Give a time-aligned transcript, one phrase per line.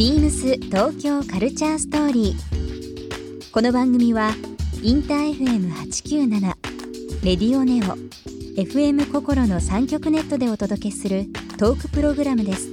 [0.00, 3.52] ビームス東京カルチャーストーリー。
[3.52, 4.30] この番組は
[4.82, 6.40] インター FM897
[7.22, 7.98] レディオネオ
[8.58, 11.26] FM 心の三極ネットでお届けする
[11.58, 12.70] トークプログラムです。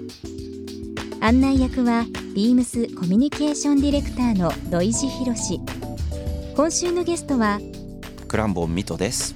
[1.19, 5.59] 案内役はビームスコミュニケーションディレクターの土井博志。
[6.55, 7.59] 今週のゲストは
[8.29, 9.35] クランボンミトです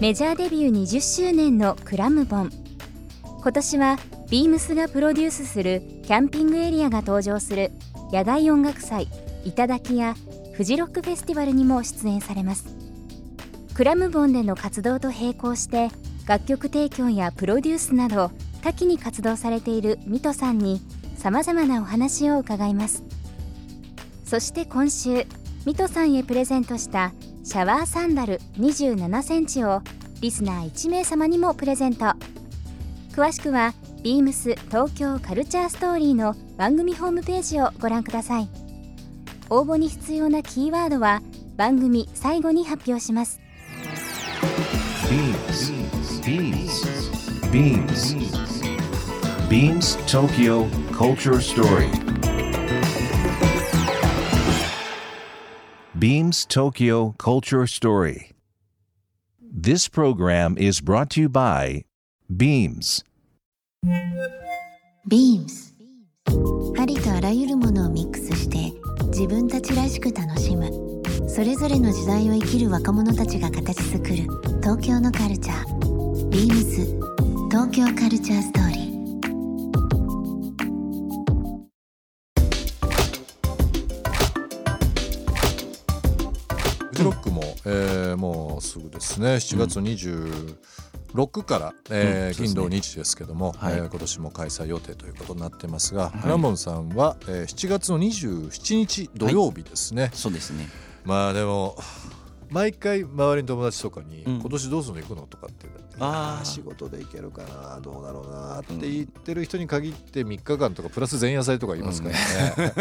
[0.00, 2.50] メジャーデビュー20周年のクラムボン
[3.42, 3.98] 今年は
[4.30, 7.72] ビームスがプロデュースするキャンピングエリアが登場する
[8.12, 9.08] 野外音楽祭
[9.44, 10.14] 「頂や
[10.52, 12.76] フジロックフェスティバルにも出演されます。
[13.74, 15.90] クラムボンでの活動と並行して
[16.24, 18.30] 楽曲提供やプロデュースなど
[18.62, 20.80] 多岐に活動されているミトさんに
[21.16, 23.02] さまざまなお話を伺います。
[24.24, 25.26] そして今週
[25.64, 29.82] ミトさんへプレゼントしたシャワーサンダル27センチを
[30.20, 32.12] リスナー1名様にもプレゼント。
[33.10, 33.74] 詳しくは
[34.06, 38.48] ビームス東京カルチャーストーリーの番組ホームページをご覧ください。
[39.50, 41.22] 応募に必要なキーワードは
[41.56, 43.40] 番組最後に発表します。
[45.10, 45.72] ビームス
[46.24, 48.14] ビームスビームス
[49.50, 51.90] ビームス東京カルチャーストーリー
[55.96, 58.24] ビームス東京カルチャーストーリー
[59.52, 61.84] This program is brought to you by
[62.30, 63.04] Beams.
[65.08, 65.72] Beams
[66.80, 68.72] ありとあらゆるものをミックスして
[69.10, 70.70] 自分たちらしく楽しむ。
[71.28, 74.14] それぞれの時代を生きる若者たちが形作る
[74.60, 75.66] 東京のカルチャー。
[76.30, 76.98] Beams
[77.48, 78.86] 東京カルチャーストーリー。
[86.88, 89.34] フジロックも、えーもうすぐですね。
[89.34, 90.95] 7月26から、えーうん
[91.86, 92.46] そうですね。
[92.46, 93.74] 金土日ですけども、はい。
[93.74, 100.68] えー今年も開催予定ということになってますが、ハラモンさんは、えー7月の27日土曜日ですね、そうですね。
[101.04, 101.76] まあでも
[102.50, 104.40] 毎回周りの友達とかに、うん。
[104.40, 105.66] 今年どうするの行くのとかって
[105.98, 112.74] あ仕事で行けるかなどうだろうなって言ってる人に限って3日間とかプラス前夜祭とか言いますからね。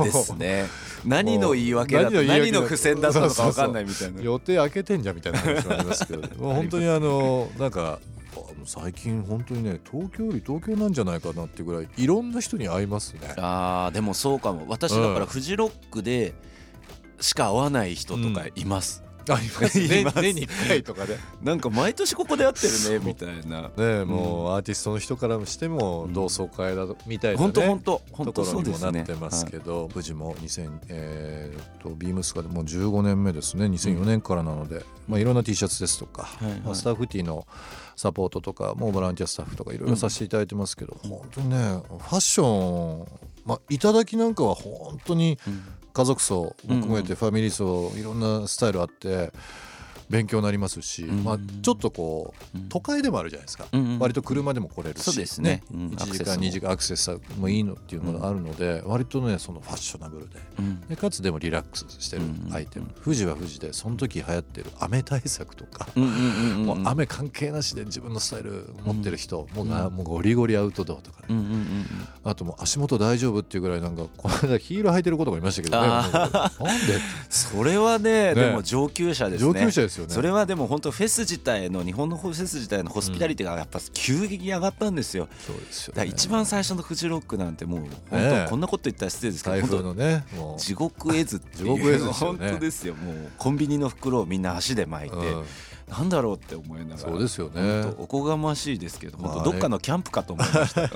[0.00, 0.66] う ですね。
[1.04, 4.20] 何の言い訳だと何の付箋だったのか分かんないみたいな。
[4.20, 7.98] 予定開けてんじゃんみたいな話もありますけど もう本当にあのなんか
[8.64, 13.20] 最近本当にね東京より東京なんじゃないかなってぐらいいろんな人に会いますね。
[13.36, 14.66] あーでもそうかも。
[14.68, 16.34] 私だからフジロックで
[17.20, 20.00] しか会わない人とかいます、ありますね。
[20.00, 23.70] います年に1回とかで、なんか毎年ここで会ってるねみたいな。
[23.76, 33.66] ね、もうアーティストの人からしても同窓会だみたいな、ね本当本当本当なってますけど、富士も2000、えー、とビームスがもう15年目ですね。
[33.66, 36.60] 2004年からなので、まあ、いろんな T シャツですとか、はいはい。
[36.60, 37.46] まあ、スタッフティーの
[37.96, 43.06] サポートとかもうボランティアスタッフとかいろいろさせていただいてますけど、本当にねファッション、
[43.44, 45.62] まあ、いただきなんかは本当にうん
[45.92, 49.32] 家族層も含めてファミリー層いろんなスタイルあって
[50.12, 51.24] 勉強になりますし、うん。
[51.24, 52.68] まあ、ちょっとこううん。
[52.68, 53.66] 都会でもあるじゃないですか、
[53.98, 55.62] 割と車でも来れるし、そうですね。
[55.72, 60.80] うん1時間2時間アクセスもいいのっていうのがあるので、割とねそのファッショナブルでうん。
[60.88, 62.22] でかつでもリラックスしてる
[62.52, 71.36] アイテム、富士は富士でその時流行ってる雨対策とか、もう雨関係なしで自分のスタイル持ってる人、もうがもうゴリゴリアウトドアとかね、
[72.24, 75.88] あともう足元大丈夫っていうぐらいなんかこの間ヒール履いてる子とかいましたけどね。
[75.88, 76.10] なん
[76.86, 76.98] で？
[77.30, 78.34] それはねね。
[78.34, 79.52] でも上級者ですね。
[79.52, 80.14] 上級者ですよね。
[80.14, 87.80] それはでも本当フェス自体の日本のフェス自体のホスピタリティがやっぱ急激に上がったんですよ、そうですよ、ね、一番最初のフジロックなんてもう
[88.10, 90.24] 本ね当こんなこと言ったら失礼ですけど台風本のね
[90.58, 91.64] 地獄絵図っていう。
[91.64, 92.94] 地獄絵図ですよ本ね当ですよ。
[92.94, 95.16] もうコンビニの袋をみんな足で巻いて、
[95.88, 96.98] なんだろうって思いながら。
[96.98, 97.92] そうですよね。
[97.98, 99.34] おこがましいですけど、まあね。
[99.34, 100.90] 本当どっかのキャンプかと思いました。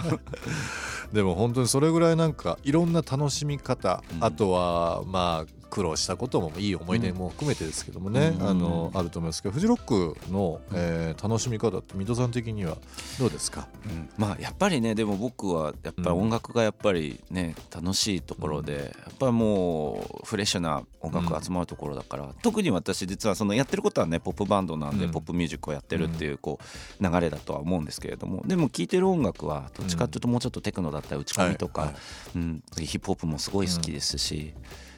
[1.12, 4.24] でも本当にそれぐらいなんかいろんな楽しみ方、うん。
[4.24, 8.48] あとはまあ苦労したこともいい思い出も含めてですけどもね、うん。
[8.48, 12.76] あのあると思いますけどフジロックの、えー楽しみ方って水戸さん的には
[13.18, 14.08] どうですか、うん。
[14.16, 25.10] まあやっぱりねでも僕はやっぱり音楽がやっぱりね楽しいところで、やっぱりもうフレッシュな音楽が集まるところだから、特に私実はそのやってることはねポップバンドなんで、うん。
[25.10, 26.60] ポップミュージックをやってるっていうこ
[27.00, 31.90] う流れだとは思うんですけれどもでも聴いてる音楽はどっちかっていうともうちょっとテクノだったり打ち込みとか、はい。
[31.90, 32.00] はい。
[32.36, 34.54] うん、ヒップホップもすごい好きですし、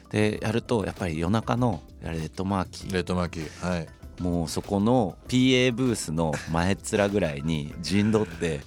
[0.09, 2.93] でやるとやっぱり夜中のレッドマーキー。
[2.93, 3.87] レッドマーキーはい。
[4.21, 8.59] もうそこの PA ブースの前っ面ぐらいに陣取って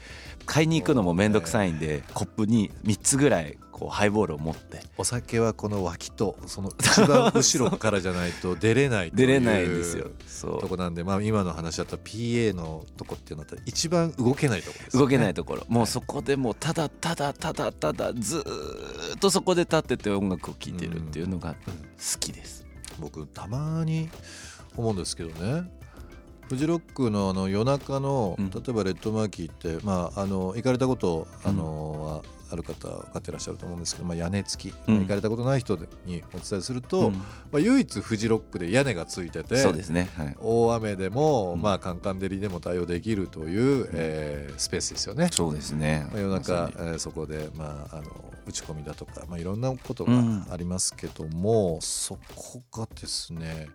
[0.46, 4.80] 買いに行くのも面倒くさいんでコップに3つぐらいこうハイボールを持って。
[4.96, 10.10] お酒はこの脇とその一番後ろからじゃないと 出れない出れないんですよ。
[10.26, 10.60] そう。
[10.60, 15.64] とこなんで、まあ、今の話だったら PA のとこっていうのは一番動けないところね、動けないところ。
[15.68, 22.64] もうそこでもうただただただただずーっとそこで立ってて音楽を聴いてるっていうのが好きです。
[23.00, 24.10] 僕たまに
[24.76, 25.70] 思うんですけどね
[26.52, 28.50] フジロックのあの夜中のうん。
[28.50, 35.00] 例えばレッドマーキーって、まあ、あの行かれたことあの、はある方分かってらっしゃると思うんですけど、まあ、屋根付き、うん。
[35.00, 37.14] 行かれたことない人にお伝えすると、うん。
[37.14, 37.22] ま
[37.54, 41.62] あ、唯一フジロックで屋根がついててそうですね、はい、大雨でも、うん。
[41.62, 45.30] まあ、カンカン照りでも対応できるという、えースペースですよね。
[45.32, 46.06] そうですね。
[46.12, 48.10] まあ夜中ま、さえーそこで、まあ、あの
[48.44, 50.46] 打ち込みだとか、まあ、いろんなことがうん。
[50.50, 53.68] ありますけども、そこがですね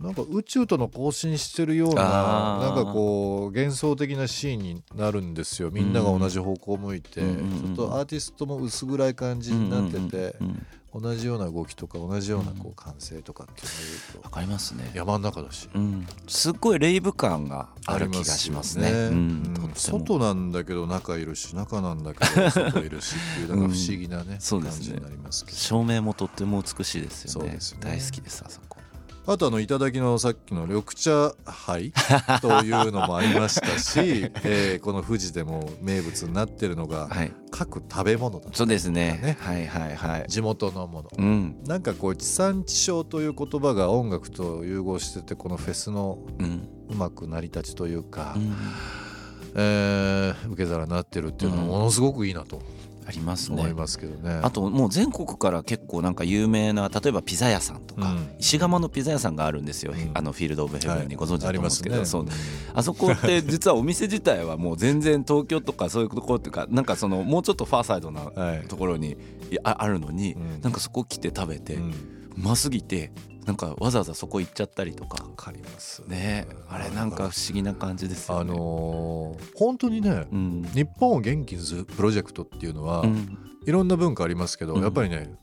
[0.00, 2.02] なんか宇宙との交信してるような
[2.60, 5.70] なんかこう幻想的なシーンになるんですよ。
[5.70, 7.76] みんなが同じ方向を向いて、うんうんうんうん。
[7.76, 10.66] ちょっとアーティストも薄暗い感じになってて、うんうんうん
[11.00, 14.82] 同じような動きとか同じようなこう感性とかっていうのをわかりますね。
[14.84, 15.68] 言うと山の中だし。
[15.74, 18.90] うん、すっごいレイブ感がある気がしますね。
[18.90, 19.56] うん。
[19.64, 19.72] うん。
[19.74, 24.38] 外なんだけど中いるし中なんだけど外いるしっていうなんか不思議なね、 ね。
[24.38, 25.56] 感じになりますけど。
[25.56, 27.48] 照明もとっても美しいですよね。
[27.48, 27.90] そうですよね。
[27.90, 28.78] 大好きですあそこ。
[29.26, 31.92] あとあの頂のさっきの緑茶杯
[32.42, 33.98] というのもありましたし、
[34.44, 39.18] えーこの富士でも名物になってるのがはい、各食べ物だそうですね。
[39.22, 40.26] ねはいはいはい。
[40.28, 41.10] 地元のもの。
[41.16, 41.56] うん。
[41.64, 46.68] なんかこう地産地消という言葉が音楽と融合しててこのフェスのうん。
[46.90, 48.54] うまく成り立ちというか、うん。
[49.54, 52.60] えー受け皿になってるっていうのはものすごくいいなと
[53.06, 53.60] ありますね。
[53.60, 54.40] 思いますけどね。
[54.42, 58.30] あともう全国から結構なんか有名な例えばピザ屋さんとか、うん。
[58.38, 60.10] 石窯のピザ屋さんがあるんですよ、うん。
[60.14, 62.04] あのフィールド・オブ・ヘブンにご存知だありまと思うんですすけど、ね。
[62.04, 62.26] そう。
[62.74, 68.68] あそこって実はお店自体はもう全然東京とかそういうところっていうかなんかそのもうちょっとファーサイドなはい。
[68.68, 69.16] ところに
[69.50, 70.60] いああるのに、うん。
[70.62, 71.80] なんかそこ来て食べて、う
[72.36, 73.12] うんますぎて
[73.46, 75.22] なんかわざわざそこ行っちゃったりとか。
[75.22, 76.02] わかります。
[76.08, 76.46] ね。
[76.68, 78.50] あれなんか不思議な感じですよあね。
[78.52, 80.62] のー本当にねうん。
[80.74, 83.38] 日本を元気にするプロジェクトっていうのは、うん。
[83.66, 84.82] いろんな文化ありますけど、うん。
[84.82, 85.34] やっぱりね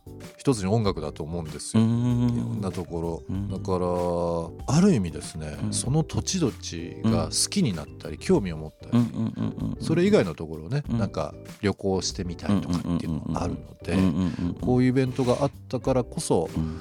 [0.41, 3.47] 一つに音楽だと思うんですよ、いろんなところ、うん。
[3.47, 5.71] だからある意味ですね、うん。
[5.71, 10.97] その土地土地が好きになったり、興味を持ったり、うんうんうんうんそれ以外のところをね、うん。
[10.97, 14.53] なんか旅行してみたいとかっていうのがあるので、うんうんうんうん。
[14.55, 16.79] こういうイベントがあったからこそうん。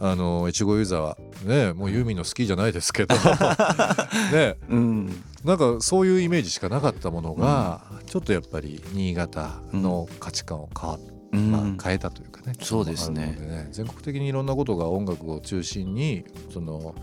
[0.00, 3.16] あの越後ユーザーはねもうユーミンの好きじゃないですけど
[4.32, 4.56] ね。
[4.68, 5.24] うん。
[5.44, 13.36] なんかそういうイメージしかなかったものが、ちょっとやっぱり新潟の価値観を変わっうんまあ、変えたというかね、そうですね。
[13.36, 16.94] あるので全国的にいろんなことが音楽を中心にその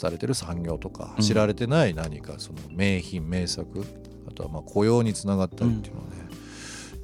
[0.00, 1.24] 廃れてる産業とか、うん。
[1.24, 3.84] 知られてない何かその名品名作
[4.28, 6.23] あとはまあ雇用につながったりっていうのはね、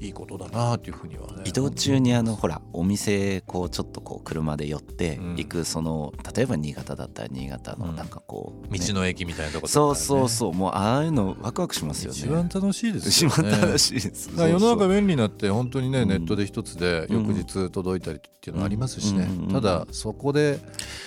[0.00, 1.42] いいことだなっていうふうにはね。
[1.44, 5.36] 移動中にあのほらお店こうちょっとこう車で寄ってうん。
[5.36, 7.96] 行くその例えば新潟だったら新潟のうん。
[7.96, 8.78] なんかこうね。
[8.78, 10.52] 道の駅みたいなところそうそうそう。
[10.54, 12.18] もうああいうのワクワクしますよね。
[12.18, 13.50] 一番楽しいです一よね。
[13.50, 14.30] 番楽しいです。
[14.34, 16.08] 世の中便利になって本当にね、うん。
[16.08, 19.44] ネットで一つで翌日届いたりっていうのはありますしね、うん。
[19.44, 19.52] うん。
[19.52, 20.60] ただそこで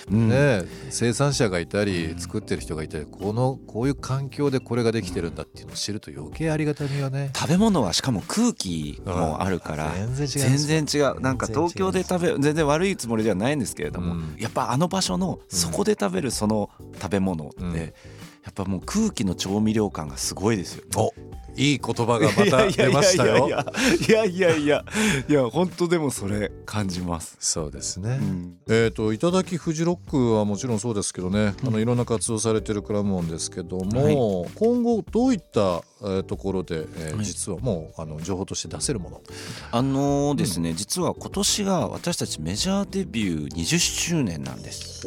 [0.08, 2.18] ね、生産者がいたりうん。
[2.20, 7.30] 作ってる人がいたりこのこういう環境でこれができてるんだっていうのを知ると余計ありがたみがね。
[7.34, 11.20] 食べ物はしかも空気もあるから全然違います全然違う。
[11.20, 14.36] なんか東京で食べ全然悪いつもりではないんですけれども、うん。
[14.38, 16.70] やっぱあの場所のそこで食べるその
[17.00, 17.92] 食べ物って、うん
[18.44, 21.14] やっぱもう空気の調味料感がすごいですよ、お
[21.56, 23.48] いい言葉がまた出ましたよ。
[23.48, 24.66] いやいやいや。
[24.66, 24.84] いや
[25.28, 28.56] いや本当でもそれ感じます、そうですね、うん。
[28.68, 37.24] えー、と頂きフジロックはもちろんそうですけどね、あのいろんな活動されてるクラムオンですけども、今後どういった、えーところで、えーはい。
[37.24, 39.22] 実はもうあの情報として出せるもの、
[39.70, 45.06] あのーですね、実は今年が私たちメジャーデビュー20周年なんです。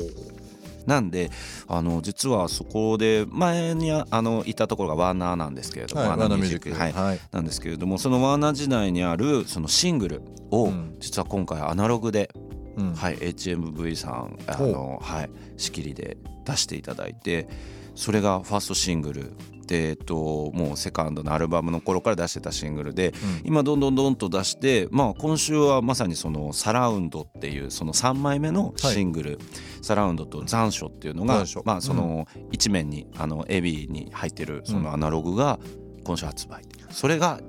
[0.88, 1.30] なんで
[1.68, 6.74] あの実はそこで前にあのいたところがワーナーなんですけれども、はい、ワーナーミュージック。
[6.74, 6.94] はい。
[6.94, 7.20] はい。
[7.32, 10.96] なんですけれどもそのワーナー時代にあるそのシングルをうん。
[11.00, 12.32] 実は今回アナログで、
[12.78, 12.94] うん。
[12.94, 17.48] はい、HMV さんあの、はい、仕切りで出していただいて
[17.96, 23.14] それがファーストシングルで、えっと、もうセカンドのアルバムの頃から出してたシングルで、うん。
[23.46, 29.40] 今どんどんどんと出して、まあ、今週はまさにその「サラウンド」っていうその3枚目のシングル
[29.82, 35.60] 「サラウンド」と「残暑」っていうのがまあその一面にあのエビに入ってるそのアナログが
[36.04, 37.40] 今週発売それが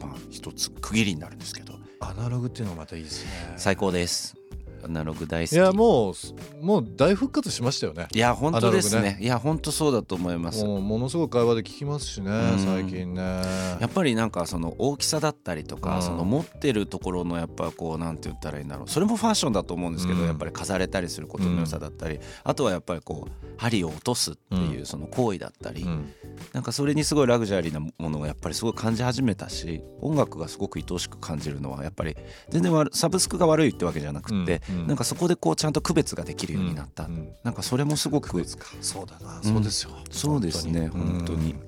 [0.00, 1.78] まあ一つ区切りになるんですけど。
[2.00, 3.30] アナログっていうのがまたいいですね。
[3.56, 4.37] 最高です。
[4.84, 5.52] アナログ大好き。
[5.54, 8.08] いやもうもう大復活しましたよね。
[8.14, 8.98] いや本当ですね。
[8.98, 10.64] アナログいや本当そうだと思います。
[10.64, 12.58] もうものすごく会話で聞きますしねん。
[12.58, 13.42] 最近ね。
[13.80, 16.02] やっぱりなんかその大きさだったりとか、うん。
[16.02, 18.88] その持ってるところのやっぱこうなんて言ったらいいんだろう。
[18.88, 20.26] それもファッションだと思うんですけど、うん。
[20.26, 26.12] やっぱり飾れたりすることの良さだったり、あとはやっぱりこう針を落とすっていうその行為だったり、うん。
[26.52, 32.16] なんかそれにすごいラグジュアリーなものをやっぱりすごい感じ始めたし音楽がすごく愛おしく感じるのはやっぱり
[32.48, 37.14] 全然悪サブスクが悪いってわけじゃなくって、なんかそこでこうちゃんと区別ができるようになった、うん。
[37.14, 37.28] うん。
[37.42, 38.44] なんかそれもすごく
[38.80, 39.42] そうだな、ん。
[39.42, 39.90] そうですよ。
[40.10, 40.88] そうですね。
[40.88, 41.52] 本当に。
[41.52, 41.67] うん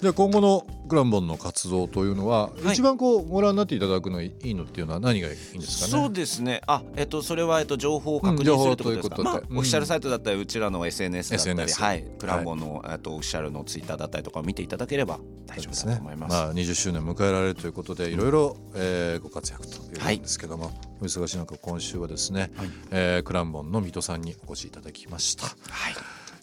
[0.00, 2.72] じゃあ今後のクランボンの活動というのは、はい。
[2.72, 5.90] 一番こうご覧になっていただくのいいのっていうのは何がいいんですかね？
[6.04, 6.62] そうですね。
[6.66, 9.22] あ、えっとそれはえっと情報を確認するってことですか？
[9.22, 9.52] まあということで。
[9.52, 9.58] うん。
[9.58, 16.32] オフィシャルサイトだったりうちらの SNS だったり、はい、プランボのえっとオフィシャルのツイッターだったりとかを見ていただければ大丈夫だと思います。
[16.32, 22.68] まあ、20周年迎えられるということでいろいろ、えーご活躍ということですけども、お忙しい中今週はですね、はい。
[22.90, 25.44] えークランボンの水戸さんにお越しいただきました。
[25.44, 25.54] はい、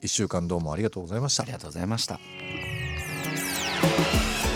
[0.04, 1.44] 1週間どうもありがとうございました。
[1.44, 2.20] ありがとうございました。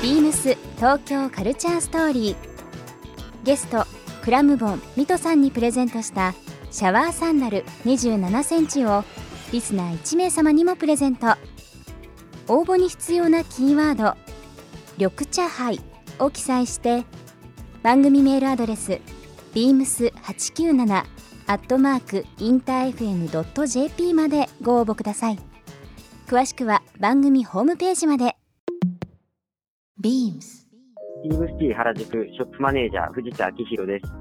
[0.01, 2.35] ビームス東京カルチャーストーリー。
[3.43, 3.85] ゲスト
[4.23, 6.33] クラムボンミトさんにプレゼントした
[6.71, 9.03] シャワーサンダル27センチを
[9.51, 11.27] リスナー1名様にもプレゼント。
[12.47, 14.17] 応募に必要なキーワード
[14.97, 15.79] 「緑茶杯」
[16.17, 17.05] を記載して
[17.83, 18.99] 番組メールアドレス
[19.53, 21.05] beams897
[21.45, 25.39] アットマークインター FM.jp までご応募ください。
[26.25, 28.40] 詳しくは番組ホームページまで。
[30.01, 30.65] Beams
[31.23, 34.11] ビームシティ原宿ショップマネージャー藤田明宏です。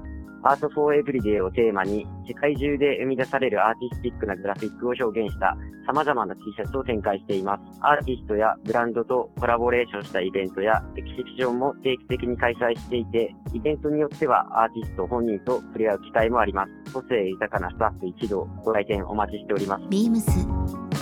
[0.43, 5.57] Art for Everyday をテーマに世界中で生み出されるアーティスティックなグラフィックを表現した
[5.87, 7.79] 様々な T シャツを展開しています。
[7.81, 16.93] アーティストやブランドとコラボレーションしたイベントやエキシビションも定期的に開催していて、イベントによってはアーティスト本人と触れ合う機会もあります。
[16.93, 19.85] 個性豊かなスタッフ一同ご来店お待ちしております。
[19.85, 20.21] beams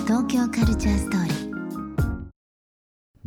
[0.06, 1.27] 東京カルチャーストーリー